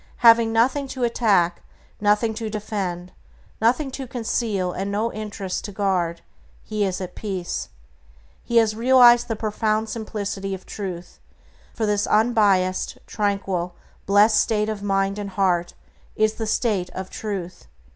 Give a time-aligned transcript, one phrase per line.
[0.25, 1.61] Having nothing to attack,
[1.99, 3.11] nothing to defend,
[3.61, 6.21] nothing to conceal, and no interests to guard,
[6.63, 7.69] he is at peace.
[8.43, 11.19] He has realized the profound simplicity of Truth,
[11.75, 13.75] for this unbiased, tranquil,
[14.07, 15.75] blessed state of mind and heart
[16.15, 17.67] is the state of Truth.